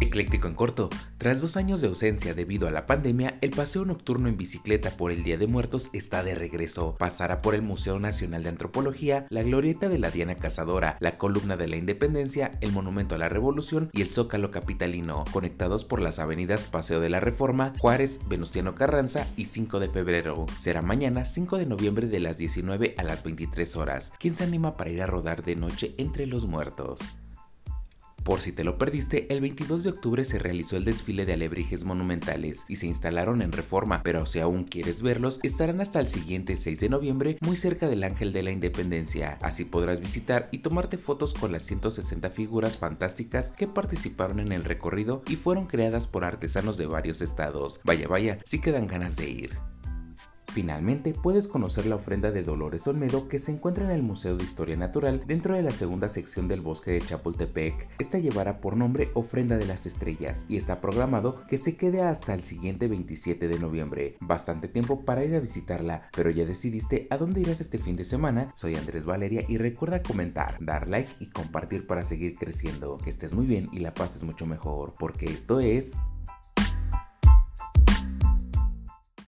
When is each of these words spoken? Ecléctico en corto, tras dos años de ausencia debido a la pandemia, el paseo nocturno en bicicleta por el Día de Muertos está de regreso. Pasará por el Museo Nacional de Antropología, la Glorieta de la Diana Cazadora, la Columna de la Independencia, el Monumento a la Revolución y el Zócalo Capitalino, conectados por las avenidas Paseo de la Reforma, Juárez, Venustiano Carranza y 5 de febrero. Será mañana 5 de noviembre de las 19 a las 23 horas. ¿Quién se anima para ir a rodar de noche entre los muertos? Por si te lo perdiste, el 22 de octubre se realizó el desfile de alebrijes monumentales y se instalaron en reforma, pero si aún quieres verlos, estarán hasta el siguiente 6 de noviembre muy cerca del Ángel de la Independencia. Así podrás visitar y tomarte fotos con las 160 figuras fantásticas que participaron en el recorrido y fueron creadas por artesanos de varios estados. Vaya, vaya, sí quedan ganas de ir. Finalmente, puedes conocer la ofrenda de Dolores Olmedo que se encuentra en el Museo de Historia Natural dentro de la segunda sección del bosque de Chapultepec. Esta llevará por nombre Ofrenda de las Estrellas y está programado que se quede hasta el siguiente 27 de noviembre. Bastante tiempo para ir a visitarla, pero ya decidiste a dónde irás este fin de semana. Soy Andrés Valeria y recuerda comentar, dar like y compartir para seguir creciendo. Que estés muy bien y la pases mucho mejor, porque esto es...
Ecléctico 0.00 0.48
en 0.48 0.54
corto, 0.54 0.90
tras 1.18 1.40
dos 1.40 1.56
años 1.56 1.80
de 1.80 1.88
ausencia 1.88 2.34
debido 2.34 2.66
a 2.66 2.70
la 2.70 2.86
pandemia, 2.86 3.38
el 3.40 3.50
paseo 3.50 3.84
nocturno 3.84 4.28
en 4.28 4.36
bicicleta 4.36 4.96
por 4.96 5.12
el 5.12 5.22
Día 5.22 5.38
de 5.38 5.46
Muertos 5.46 5.90
está 5.92 6.22
de 6.22 6.34
regreso. 6.34 6.96
Pasará 6.98 7.40
por 7.40 7.54
el 7.54 7.62
Museo 7.62 7.98
Nacional 8.00 8.42
de 8.42 8.48
Antropología, 8.50 9.26
la 9.30 9.42
Glorieta 9.42 9.88
de 9.88 9.98
la 9.98 10.10
Diana 10.10 10.34
Cazadora, 10.34 10.96
la 11.00 11.16
Columna 11.16 11.56
de 11.56 11.68
la 11.68 11.76
Independencia, 11.76 12.58
el 12.60 12.72
Monumento 12.72 13.14
a 13.14 13.18
la 13.18 13.28
Revolución 13.28 13.90
y 13.92 14.02
el 14.02 14.10
Zócalo 14.10 14.50
Capitalino, 14.50 15.24
conectados 15.32 15.84
por 15.84 16.00
las 16.00 16.18
avenidas 16.18 16.66
Paseo 16.66 17.00
de 17.00 17.08
la 17.08 17.20
Reforma, 17.20 17.72
Juárez, 17.78 18.20
Venustiano 18.28 18.74
Carranza 18.74 19.26
y 19.36 19.46
5 19.46 19.80
de 19.80 19.88
febrero. 19.88 20.46
Será 20.58 20.82
mañana 20.82 21.24
5 21.24 21.56
de 21.56 21.66
noviembre 21.66 22.08
de 22.08 22.20
las 22.20 22.36
19 22.36 22.94
a 22.98 23.02
las 23.04 23.22
23 23.22 23.76
horas. 23.76 24.12
¿Quién 24.18 24.34
se 24.34 24.44
anima 24.44 24.76
para 24.76 24.90
ir 24.90 25.02
a 25.02 25.06
rodar 25.06 25.44
de 25.44 25.56
noche 25.56 25.94
entre 25.98 26.26
los 26.26 26.46
muertos? 26.46 27.16
Por 28.24 28.40
si 28.40 28.52
te 28.52 28.64
lo 28.64 28.78
perdiste, 28.78 29.26
el 29.28 29.42
22 29.42 29.84
de 29.84 29.90
octubre 29.90 30.24
se 30.24 30.38
realizó 30.38 30.78
el 30.78 30.84
desfile 30.84 31.26
de 31.26 31.34
alebrijes 31.34 31.84
monumentales 31.84 32.64
y 32.68 32.76
se 32.76 32.86
instalaron 32.86 33.42
en 33.42 33.52
reforma, 33.52 34.02
pero 34.02 34.24
si 34.24 34.40
aún 34.40 34.64
quieres 34.64 35.02
verlos, 35.02 35.40
estarán 35.42 35.82
hasta 35.82 36.00
el 36.00 36.08
siguiente 36.08 36.56
6 36.56 36.80
de 36.80 36.88
noviembre 36.88 37.36
muy 37.42 37.54
cerca 37.54 37.86
del 37.86 38.02
Ángel 38.02 38.32
de 38.32 38.42
la 38.42 38.50
Independencia. 38.50 39.38
Así 39.42 39.66
podrás 39.66 40.00
visitar 40.00 40.48
y 40.52 40.58
tomarte 40.58 40.96
fotos 40.96 41.34
con 41.34 41.52
las 41.52 41.64
160 41.64 42.30
figuras 42.30 42.78
fantásticas 42.78 43.50
que 43.50 43.66
participaron 43.66 44.40
en 44.40 44.52
el 44.52 44.64
recorrido 44.64 45.22
y 45.28 45.36
fueron 45.36 45.66
creadas 45.66 46.06
por 46.06 46.24
artesanos 46.24 46.78
de 46.78 46.86
varios 46.86 47.20
estados. 47.20 47.82
Vaya, 47.84 48.08
vaya, 48.08 48.38
sí 48.46 48.58
quedan 48.58 48.86
ganas 48.86 49.18
de 49.18 49.28
ir. 49.28 49.73
Finalmente, 50.54 51.14
puedes 51.14 51.48
conocer 51.48 51.84
la 51.84 51.96
ofrenda 51.96 52.30
de 52.30 52.44
Dolores 52.44 52.86
Olmedo 52.86 53.26
que 53.26 53.40
se 53.40 53.50
encuentra 53.50 53.86
en 53.86 53.90
el 53.90 54.04
Museo 54.04 54.36
de 54.36 54.44
Historia 54.44 54.76
Natural 54.76 55.20
dentro 55.26 55.56
de 55.56 55.62
la 55.62 55.72
segunda 55.72 56.08
sección 56.08 56.46
del 56.46 56.60
bosque 56.60 56.92
de 56.92 57.00
Chapultepec. 57.00 57.88
Esta 57.98 58.20
llevará 58.20 58.60
por 58.60 58.76
nombre 58.76 59.10
Ofrenda 59.14 59.56
de 59.56 59.66
las 59.66 59.84
Estrellas 59.84 60.46
y 60.48 60.56
está 60.56 60.80
programado 60.80 61.44
que 61.48 61.58
se 61.58 61.76
quede 61.76 62.02
hasta 62.02 62.34
el 62.34 62.44
siguiente 62.44 62.86
27 62.86 63.48
de 63.48 63.58
noviembre. 63.58 64.14
Bastante 64.20 64.68
tiempo 64.68 65.04
para 65.04 65.24
ir 65.24 65.34
a 65.34 65.40
visitarla, 65.40 66.02
pero 66.14 66.30
ya 66.30 66.46
decidiste 66.46 67.08
a 67.10 67.16
dónde 67.16 67.40
irás 67.40 67.60
este 67.60 67.80
fin 67.80 67.96
de 67.96 68.04
semana. 68.04 68.52
Soy 68.54 68.76
Andrés 68.76 69.06
Valeria 69.06 69.42
y 69.48 69.58
recuerda 69.58 70.04
comentar, 70.04 70.58
dar 70.60 70.86
like 70.86 71.10
y 71.18 71.30
compartir 71.30 71.88
para 71.88 72.04
seguir 72.04 72.36
creciendo. 72.36 72.98
Que 72.98 73.10
estés 73.10 73.34
muy 73.34 73.46
bien 73.46 73.68
y 73.72 73.80
la 73.80 73.92
pases 73.92 74.22
mucho 74.22 74.46
mejor, 74.46 74.94
porque 75.00 75.26
esto 75.26 75.58
es... 75.58 75.96